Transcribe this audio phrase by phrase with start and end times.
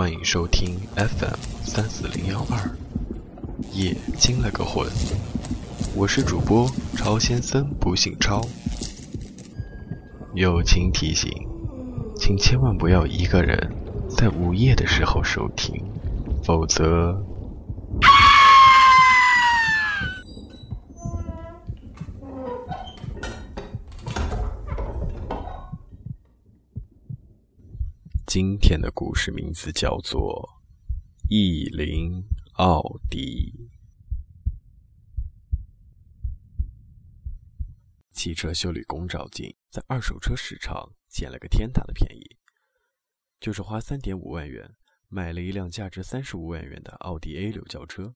[0.00, 2.58] 欢迎收听 FM 三四零幺二，
[3.74, 4.88] 夜惊了个魂。
[5.94, 6.66] 我是主播
[6.96, 8.40] 超先生，不姓超。
[10.32, 11.30] 友情提醒，
[12.16, 13.76] 请千万不要一个人
[14.08, 15.78] 在午夜的时候收听，
[16.42, 17.22] 否则。
[28.32, 30.48] 今天的故事名字叫做
[31.28, 32.22] 《意林
[32.58, 32.80] 奥
[33.10, 33.52] 迪》。
[38.12, 42.36] 汽车修理工赵静在二手车市场捡了个天大的便宜，
[43.40, 44.76] 就是花三点五万元
[45.08, 48.14] 买了一辆价值三十五万元的奥迪 A 六轿车。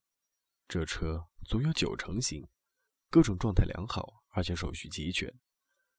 [0.69, 2.47] 这车足有九成新，
[3.11, 5.35] 各种状态良好，而且手续齐全。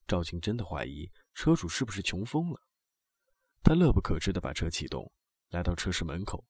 [0.08, 2.62] 赵静真的怀疑车主是不是穷疯了。
[3.66, 5.12] 他乐不可支地把车启动，
[5.50, 6.46] 来到车室门口。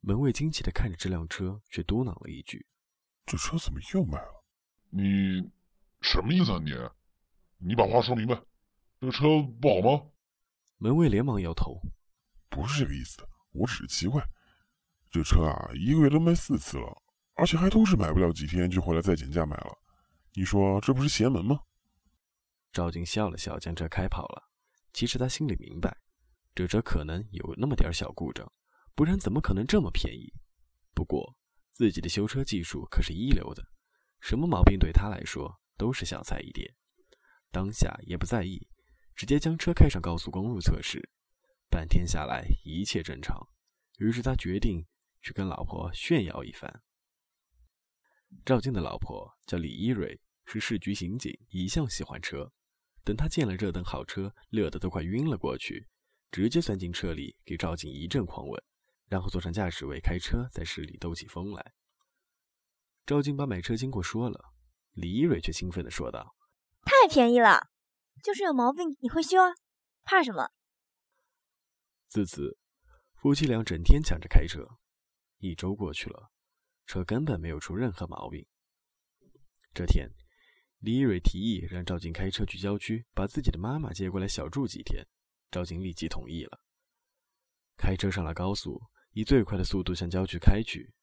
[0.00, 2.66] 门卫惊奇地看着这辆车，却嘟囔了一句
[3.24, 4.44] ：“这车怎么又卖了？
[4.90, 5.48] 你
[6.00, 6.58] 什么意思啊？
[6.58, 8.34] 你，你把话说明白。
[8.98, 10.10] 这个车不好吗？”
[10.78, 11.80] 门卫连忙摇头
[12.50, 14.20] ：“不是这个意思，我只是奇怪。
[15.12, 17.02] 这车啊，一个月都卖四次了，
[17.34, 19.78] 而且还都是买不了几天就回来再减价买了。
[20.32, 21.60] 你说这不是邪门吗？”
[22.72, 24.50] 赵静笑了笑，将车开跑了。
[24.92, 26.01] 其实他心里明白。
[26.54, 28.52] 这车可能有那么点小故障，
[28.94, 30.32] 不然怎么可能这么便宜？
[30.94, 31.36] 不过
[31.70, 33.66] 自己的修车技术可是一流的，
[34.20, 36.74] 什么毛病对他来说都是小菜一碟。
[37.50, 38.68] 当下也不在意，
[39.14, 41.10] 直接将车开上高速公路测试。
[41.70, 43.48] 半天下来一切正常，
[43.98, 44.86] 于是他决定
[45.22, 46.82] 去跟老婆炫耀一番。
[48.44, 52.52] 赵静的老婆叫李一蕊，是市局刑警，一向喜欢车。
[53.04, 55.88] 等他见了这等好车，乐得都快晕了过去。
[56.32, 58.64] 直接钻进车里，给赵静一阵狂吻，
[59.06, 61.74] 然后坐上驾驶位开车，在市里兜起风来。
[63.04, 64.54] 赵静把买车经过说了，
[64.92, 66.34] 李一蕊却兴奋地说道
[66.86, 67.68] ：“太便宜了，
[68.24, 69.52] 就是有毛病你会修啊，
[70.04, 70.48] 怕什么？”
[72.08, 72.56] 自此，
[73.14, 74.66] 夫妻俩整天抢着开车。
[75.36, 76.30] 一周过去了，
[76.86, 78.46] 车根本没有出任何毛病。
[79.74, 80.08] 这天，
[80.78, 85.06] 李一蕊提议让赵静开车去郊区，把自己的妈妈接过来小住几天。
[85.52, 86.58] 赵静立即同意了，
[87.76, 90.94] 开车上了高速，以最快的速度向郊区开去。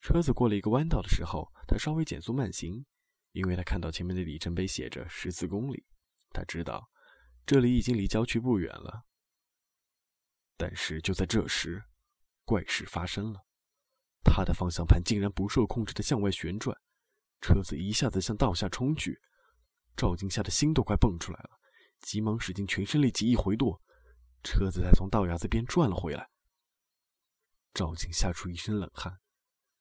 [0.00, 2.84] 车子过了一个弯道的时候，他稍微减速慢行，
[3.32, 5.84] 因为他看到前面的里程碑写着十四公里，
[6.30, 6.90] 他知道
[7.44, 9.04] 这里已经离郊区不远了。
[10.56, 11.84] 但是就在这时，
[12.46, 13.44] 怪事发生了，
[14.24, 16.74] 他的方向盘竟然不受控制的向外旋转，
[17.42, 19.20] 车子一下子向道下冲去，
[19.94, 21.58] 赵静吓得心都快蹦出来了。
[22.02, 23.80] 急忙使尽全身力气一回舵，
[24.42, 26.28] 车子才从道牙子边转了回来。
[27.72, 29.20] 赵静吓出一身冷汗，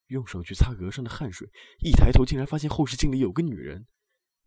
[0.07, 1.49] 用手去擦额上的汗水，
[1.79, 3.85] 一抬头竟然发现后视镜里有个女人，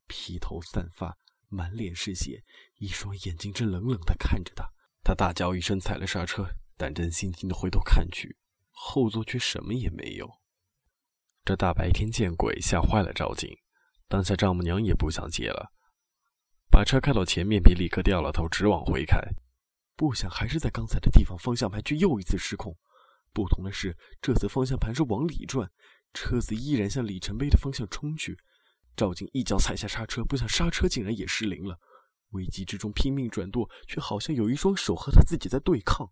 [0.07, 1.19] 披头散发，
[1.49, 2.43] 满脸是血，
[2.77, 4.71] 一双眼睛正冷冷地看着他。
[5.03, 6.49] 他大叫一声，踩了刹车，
[6.79, 8.39] 胆战心惊地回头看去，
[8.71, 10.31] 后座却什么也没有。
[11.45, 13.51] 这大白天见鬼，吓坏了赵静，
[14.09, 15.71] 当下丈母娘也不想接了。
[16.75, 19.17] 把车开到前面，便立刻掉了头，直往回开。
[19.95, 22.77] 不想还是在刚才的地方，方向盘却又一次失控。
[23.33, 25.71] 不同的是，这次方向盘是往里转，
[26.13, 28.37] 车子依然向里程碑的方向冲去。
[28.97, 31.79] 赵静一脚踩下刹车，不想刹车竟然也失灵了。
[32.31, 36.11] 危机之中拼命转舵，却好像有一双手和他自己在对抗。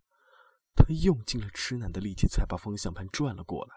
[0.73, 3.75] 他用尽了吃奶的力气，才把方向盘转了过来。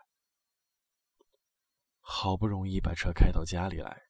[1.99, 4.03] 好不容易把车开到家里来。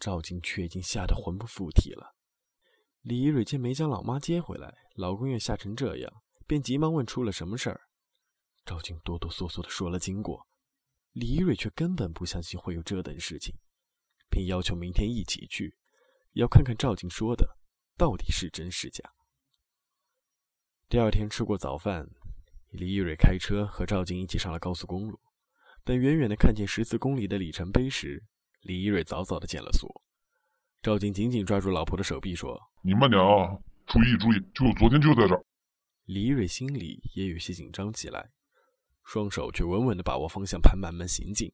[0.00, 2.16] 赵静却已经吓得魂不附体了。
[3.02, 6.12] 李一蕊见没将老妈接回来，老公又吓成这样，
[6.46, 7.82] 便急忙问出了什么事儿。
[8.64, 10.46] 赵静哆哆嗦嗦地说了经过，
[11.12, 13.54] 李一蕊却根本不相信会有这等事情，
[14.30, 15.76] 便要求明天一起去，
[16.32, 17.56] 要看看赵静说的
[17.96, 19.02] 到底是真是假。
[20.88, 22.08] 第二天吃过早饭，
[22.70, 25.20] 李一蕊开车和赵静一起上了高速公路。
[25.82, 28.22] 等远远地看见十四公里的里程碑时，
[28.62, 29.88] 李一蕊早早的减了速，
[30.82, 35.44] 赵静紧紧抓住老婆的手臂说：“你慢点啊，注意注意，就昨天就在这儿。”
[36.04, 38.30] 李一蕊心里也有些紧张起来，
[39.04, 41.50] 双手却稳稳的把握方向盘，慢慢行进。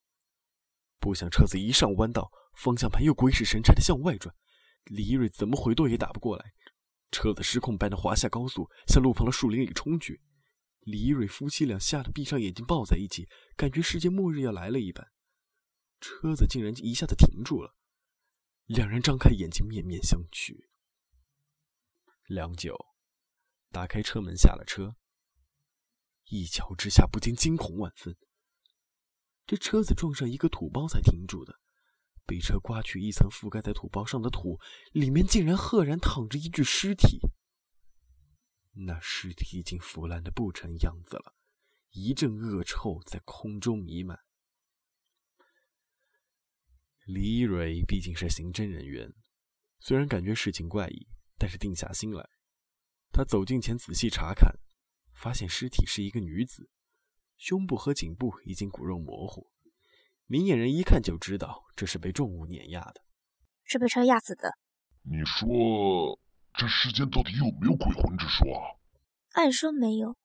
[0.98, 4.34] 不想车子一上弯道，方向盘又鬼使神差的向外转，
[4.86, 6.52] 李一蕊怎么回舵也打不过来，
[7.12, 10.20] 车子失控般的滑下高速，向路旁的树林里冲去。
[10.80, 15.06] 李一蕊夫妻俩吓得闭上眼睛抱在一起，感觉世界末日要来了一般。
[16.00, 17.74] 车子竟然一下子停住了，
[18.66, 20.66] 两人张开眼睛，面面相觑。
[22.26, 22.76] 良久，
[23.70, 24.96] 打开车门，下了车。
[26.24, 28.16] 一瞧之下不禁惊恐万分。
[29.46, 31.60] 这车子撞上一个土包才停住的，
[32.26, 34.58] 被车刮去一层覆盖在土包上的土，
[34.92, 37.20] 里面竟然赫然躺着一具尸体。
[38.72, 41.36] 那尸体已经腐烂的不成样子了，
[41.92, 44.25] 一阵恶臭在空中弥漫。
[47.06, 49.12] 李一蕊毕竟是刑侦人员，
[49.78, 51.06] 虽然感觉事情怪异，
[51.38, 52.28] 但是定下心来。
[53.12, 54.58] 他走近前仔细查看，
[55.14, 56.68] 发现尸体是一个女子，
[57.36, 59.52] 胸部和颈部已经骨肉模糊，
[60.26, 63.00] 明眼人一看就知道这是被重物碾压的，
[63.62, 64.58] 是被车压死的。
[65.04, 66.18] 你说
[66.54, 68.74] 这世间到底有没有鬼魂之说啊？
[69.34, 70.16] 按说没有，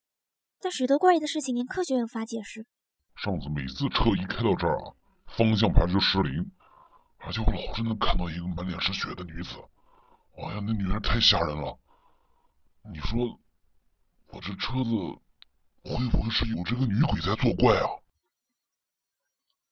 [0.60, 2.66] 但许多怪异的事情连科学也无法解释。
[3.18, 4.96] 上次每次车一开到这儿啊，
[5.38, 6.52] 方向盘就失灵，
[7.24, 9.52] 而且我老是能看到一个满脸是血的女子。
[10.38, 11.78] 哎呀，那女人太吓人了！
[12.92, 13.40] 你说，
[14.28, 14.90] 我这车子
[15.84, 17.88] 会不会是有这个女鬼在作怪啊？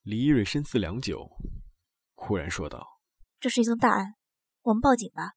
[0.02, 1.30] 李一蕊深思良久，
[2.14, 3.00] 忽然说道
[3.40, 4.16] ：“这是一宗大案，
[4.62, 5.32] 我们报警吧。”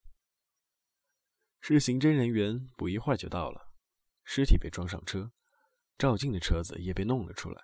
[1.62, 3.72] 是刑侦人员不一会儿就到了，
[4.24, 5.32] 尸体被装上车，
[5.98, 7.64] 赵静的车子也被弄了出来，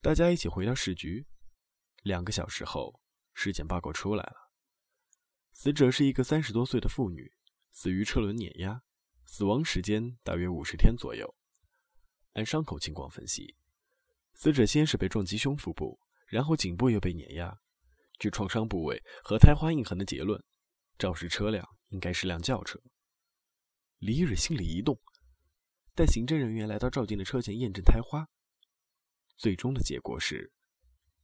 [0.00, 1.26] 大家一起回到市局。
[2.02, 3.00] 两个小时后，
[3.34, 4.50] 尸检报告出来了，
[5.52, 7.32] 死者是一个三十多岁的妇女，
[7.70, 8.82] 死于车轮碾压。
[9.24, 11.34] 死亡时间大约五十天左右。
[12.34, 13.56] 按伤口情况分析，
[14.34, 17.58] 死者先是被撞击胸腹部，然后颈部又被碾压。
[18.18, 20.42] 据创伤部位和胎花印痕的结论，
[20.98, 22.78] 肇事车辆应该是辆轿车。
[23.98, 25.00] 李蕊心里一动，
[25.94, 28.28] 带刑侦人员来到赵静的车前验证胎花。
[29.36, 30.52] 最终的结果是，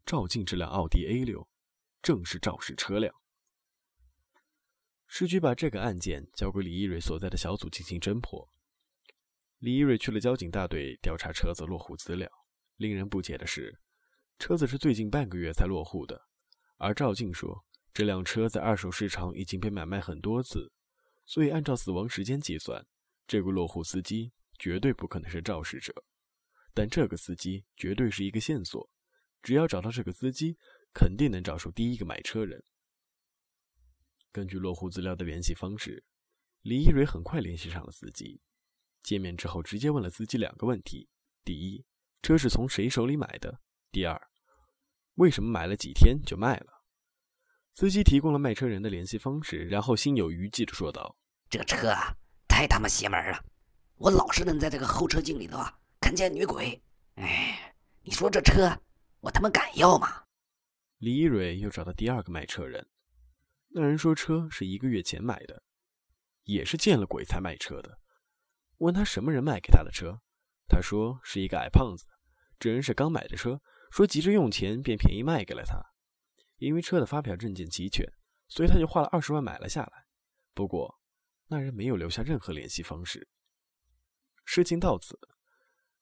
[0.06, 1.46] 赵静这辆奥迪 A 六
[2.08, 3.14] 正是肇事车辆。
[5.06, 8.48] 市局把这个案件交给李一蕊所在的小组进行侦破。
[9.58, 12.26] 李一蕊去了交警大队调查车子落户资料。
[12.76, 13.78] 令人不解的是，
[14.38, 16.18] 车子是最近半个月才落户的，
[16.78, 17.62] 而赵静说
[17.92, 20.72] 这辆车在二手市场已经被买卖很多次，
[21.26, 22.86] 所以按照死亡时间计算，
[23.26, 25.92] 这个落户司机绝对不可能是肇事者。
[26.72, 28.88] 但这个司机绝对是一个线索，
[29.42, 30.56] 只要找到这个司机，
[30.92, 32.62] 肯定能找出第一个买车人。
[34.30, 36.04] 根据落户资料的联系方式，
[36.62, 38.40] 李一蕊很快联系上了司机。
[39.02, 41.08] 见面之后，直接问了司机两个问题：
[41.44, 41.84] 第一，
[42.22, 43.60] 车是从谁手里买的？
[43.90, 44.20] 第二，
[45.14, 46.84] 为什么买了几天就卖了？
[47.74, 51.16] 司机提供了卖车人的联系方式，然后心有余悸地说道
[51.48, 52.14] ：“这车啊，
[52.46, 53.42] 太他妈邪门了！
[53.96, 56.80] 我老是能在这个后车镜里头啊看见女鬼。
[57.14, 58.70] 哎，你说这车
[59.20, 60.22] 我他妈敢要吗？”
[60.98, 62.88] 李一蕊又找到第二个卖车人。
[63.68, 65.62] 那人说车是一个月前买的，
[66.42, 68.00] 也是见了鬼才卖车的。
[68.78, 70.20] 问他什么人卖给他的车，
[70.68, 72.04] 他说是一个矮胖子。
[72.58, 73.60] 这人是刚买的车，
[73.92, 75.80] 说急着用钱，便便宜卖给了他。
[76.56, 78.04] 因为车的发票证件齐全，
[78.48, 80.06] 所以他就花了二十万买了下来。
[80.52, 81.00] 不过，
[81.46, 83.28] 那人没有留下任何联系方式。
[84.44, 85.16] 事情到此，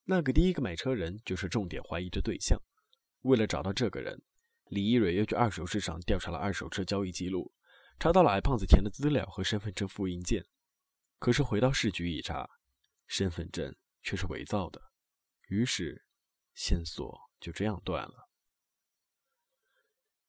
[0.04, 2.58] 那个第一个买车人就是重点怀疑的对象。
[3.20, 4.22] 为了找到这个人，
[4.68, 7.52] 李一蕊又去二手市场调查了二手车交易记录。
[7.98, 10.44] 查到了矮胖子填的资料和身份证复印件，
[11.18, 12.46] 可是回到市局一查，
[13.06, 14.78] 身份证却是伪造的，
[15.48, 16.04] 于是
[16.54, 18.28] 线索就这样断了。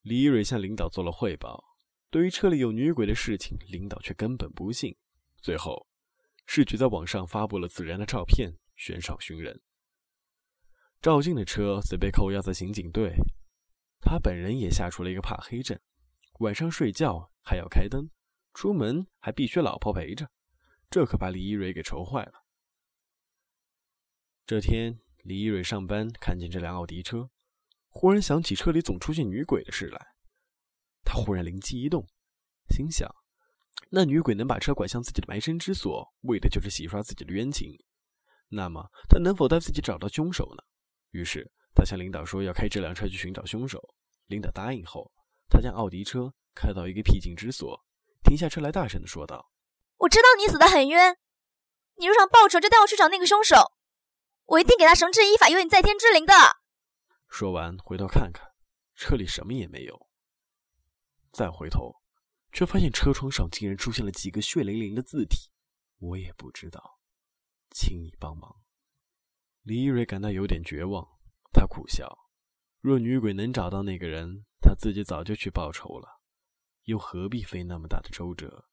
[0.02, 1.62] 李一蕊向领导做了汇报，
[2.10, 4.96] 对于车里有女鬼的事情，领导却根本不信。
[5.42, 5.90] 最后，
[6.46, 9.62] 市局在网上发布了此人的照片，悬赏寻人。
[11.02, 13.14] 赵静的车则被扣押在刑警队，
[14.00, 15.80] 他本人也下出了一个怕黑症。
[16.40, 18.10] 晚上睡觉还要开灯，
[18.54, 20.30] 出门还必须老婆陪着，
[20.90, 22.46] 这可把李一蕊给愁坏了。
[24.46, 27.30] 这天，李一蕊上班看见这辆奥迪车，
[27.90, 30.14] 忽然想起车里总出现女鬼的事来。
[31.04, 32.08] 他忽然灵机一动，
[32.70, 33.14] 心想：
[33.90, 37.84] 那女鬼能把车拐向自己的埋身之所，为的就是洗刷自己的冤情。
[38.50, 40.64] 那么，她能否带自己找到凶手呢？
[41.12, 43.94] 于是，他向领导说要开这辆车去寻找凶手。
[44.26, 45.14] 领导答应后。
[45.50, 47.82] 他将奥迪车开到一个僻静之所，
[48.22, 49.50] 停下车来，大声的说道
[49.96, 51.16] ：“我知道你死的很冤，
[51.96, 53.56] 你若想报仇，就带我去找那个凶手，
[54.44, 56.34] 我一定给他绳之以法，有你在天之灵的。”
[57.32, 58.46] 说完，回头看看，
[58.94, 60.10] 车里什么也没有。
[61.32, 61.96] 再回头，
[62.52, 65.50] 却发现车窗上竟然出现了几个血淋淋的字体，
[66.00, 67.00] 我也不知道，
[67.72, 68.54] 请你帮忙。
[69.62, 71.08] 李一蕊感到有点绝望，
[71.58, 72.18] 他苦笑：
[72.82, 74.44] 若女鬼能找到那个人。
[74.60, 76.20] 他自己早就去报仇了，
[76.86, 78.66] 又何必费那么大的周折？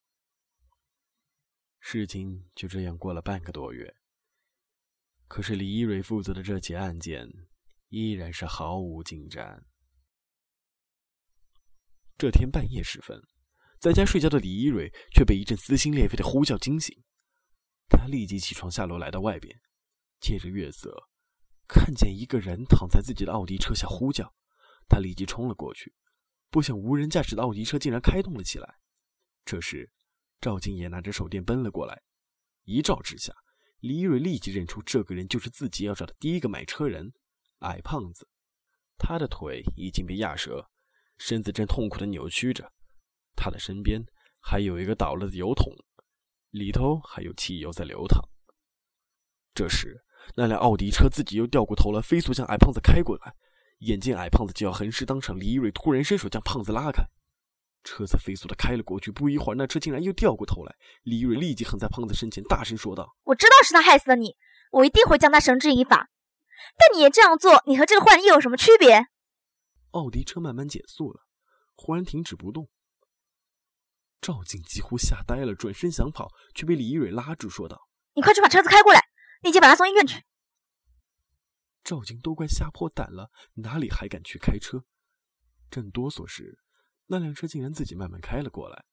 [1.78, 3.94] 事情就这样过了半个多月。
[5.28, 7.28] 可是李一蕊负责的这起案件
[7.90, 9.64] 依然是毫无进展。
[12.16, 13.22] 这天半夜时分，
[13.78, 17.04] 在家睡觉的李一蕊却被一阵撕心裂肺的呼叫惊醒。
[17.88, 19.60] 他立即起床下楼来到外边，
[20.18, 21.08] 借着月色，
[21.66, 24.35] 看见一个人躺在自己的奥迪车下呼叫。
[24.88, 25.94] 他立即冲了过去，
[26.50, 28.76] 不想无人驾驶的奥迪车竟然开动了起来。
[29.44, 29.90] 这时，
[30.40, 32.02] 赵静也拿着手电奔了过来，
[32.64, 33.35] 一照之下，
[33.80, 37.12] 李蕊立即认出这个人就是自己要找的第一个买车人——
[37.61, 38.28] 矮胖子。
[38.99, 40.71] 他的腿已经被压折，
[41.18, 42.73] 身子正痛苦地扭曲着。
[43.35, 44.04] 他的身边
[44.40, 45.75] 还有一个倒了的油桶。
[46.50, 48.23] 里头还有汽油在流淌。
[49.54, 50.04] 这时，
[50.36, 53.34] 那辆奥迪车自己又掉过头来，飞速向矮胖子开过来。
[53.80, 57.04] 眼见矮胖子就要横尸当场，李一蕊突然伸手将胖子拉开，
[57.82, 59.10] 车子飞速的开了过去。
[59.10, 60.74] 不一会儿，那车竟然又掉过头来。
[61.02, 64.36] 李一蕊立即横在胖子身前，大声说道：“我知道是他害死了你，
[64.72, 66.08] 我一定会将他绳之以法。
[66.78, 69.06] 但你也这样做，你和这个坏人又有什么区别？”
[69.92, 71.20] 奥迪车慢慢减速了，
[71.76, 72.68] 忽然停止不动。
[74.20, 79.03] 赵静几乎吓呆了，转身想跑，却被李一蕊拉住，说道：“你快去把车子开过来，
[79.44, 80.24] 立即把他送医院去。”
[81.84, 84.84] 赵静都快吓破胆了，哪里还敢去开车？
[85.70, 86.58] 正哆嗦时，
[87.06, 88.84] 那辆车竟然自己慢慢开了过来，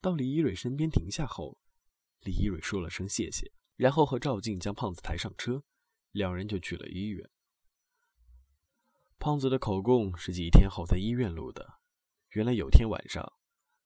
[0.00, 1.58] 到李一蕊身边停下后，
[2.20, 5.64] 李一蕊说了声谢谢，然后和赵静将胖子抬上车，
[6.12, 7.28] 两人就去了医院。
[9.18, 11.80] 胖子的口供是几天后在医院录的，
[12.30, 13.32] 原来有天晚上。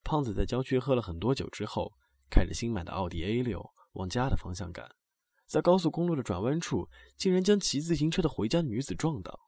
[0.04, 1.94] 胖子在郊区喝了很多酒之后，
[2.28, 4.94] 开着新买的奥迪 A 六往家的方向赶，
[5.52, 9.38] 在高速公路的转弯处，竟然将骑自行车的回家女子撞倒。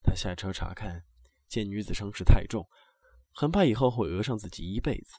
[0.00, 1.04] 他下车查看，
[1.48, 2.64] 见女子伤势太重，
[3.32, 5.14] 很怕以后会讹上自己一辈子。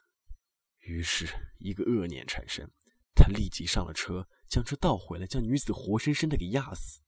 [0.79, 1.27] 于是，
[1.59, 2.71] 一个恶念产生，
[3.13, 7.01] 他立即上了车，将车倒回来，将女子活生生的给压死，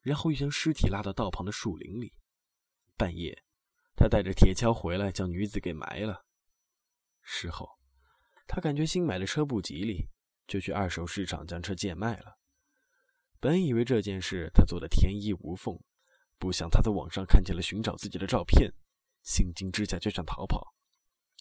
[0.00, 2.14] 然后又将尸体拉到道旁的树林里。
[2.96, 3.44] 半夜，
[3.94, 6.24] 他带着铁锹回来，将女子给埋了。
[7.20, 7.68] 事后，
[8.46, 10.08] 他感觉新买的车不吉利，
[10.50, 12.36] 就去二手市场将车贱卖了。
[13.38, 15.78] 本以为这件事他做的天衣无缝，
[16.38, 18.72] 不想他在网上看见了寻找自己的照片，
[19.22, 20.74] 心惊之下就想逃跑。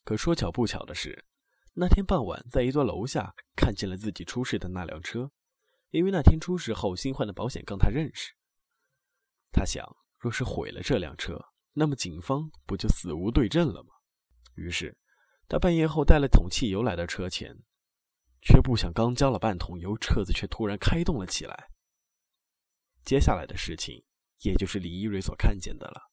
[0.03, 1.25] 可说巧不巧的是，
[1.73, 5.31] 那天傍晚在一座楼下看见了自己出事的那辆车，
[5.89, 8.33] 因为那天出事后新换的保险杠他认识。
[9.51, 9.83] 他想，
[10.19, 13.89] 若是毁了这辆车，那么警方不就死无对证了吗？
[14.53, 14.95] 于是。
[15.51, 17.57] 他半夜后带了桶汽油来到车前，
[18.41, 21.69] 却不想刚浇了半桶油，车子却突然开动了起来。
[23.03, 24.03] 接下来的事情，
[24.39, 26.11] 也就是李一蕊所看见的了。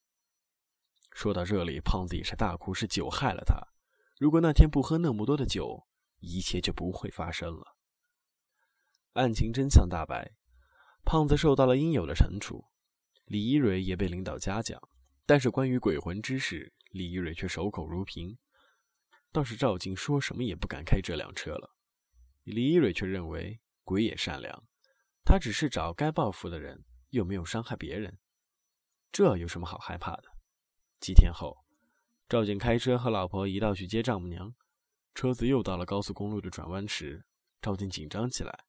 [1.12, 3.56] 说到这里，胖子也是大哭，是酒害了他。
[4.18, 5.86] 如果那天不喝那么多的酒，
[6.20, 7.76] 一切就不会发生了。
[9.12, 10.32] 案情真相大白，
[11.04, 12.66] 胖子受到了应有的惩处，
[13.24, 14.80] 李一蕊也被领导嘉奖。
[15.24, 18.38] 但是关于鬼魂之事，李一蕊却守口如瓶。
[19.32, 21.75] 倒是赵静说什么也不敢开这辆车了，
[22.52, 24.64] 李一蕊却认为鬼也善良，
[25.24, 28.18] 他只是找该报复的人，又没有伤害别人，
[29.10, 30.24] 这有什么好害怕的？
[31.00, 31.64] 几天后，
[32.28, 34.54] 赵静开车和老婆一道去接丈母娘，
[35.14, 37.26] 车子又到了高速公路的转弯时，
[37.60, 38.64] 赵静紧张起来。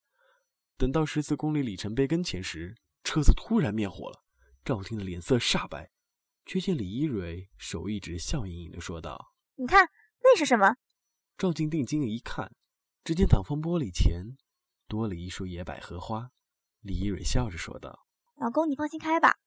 [0.76, 4.24] 等到十四公里里程碑跟前时，车子突然灭火了，
[4.66, 5.92] 赵静的脸色煞白，
[6.46, 9.88] 却见李一蕊手一直，笑盈盈地说道：“你看。”
[10.24, 10.76] 那是什么？
[11.38, 12.54] 赵静定睛一看，
[13.08, 14.36] 只见挡风玻璃前
[14.86, 16.30] 多了一束野百合花。
[16.82, 19.38] 李一蕊笑着说道：“老公，你放心开吧，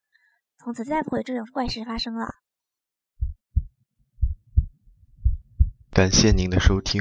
[0.57, 2.37] 从此再不会有这种怪事发生了。”
[5.93, 6.99] 感谢您的收听，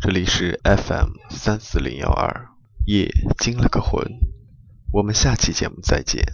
[0.00, 2.50] 这里是 FM 三四零幺二，
[2.86, 3.10] 夜
[3.40, 4.06] 惊了个魂，
[4.92, 6.24] 我们下期节目再见。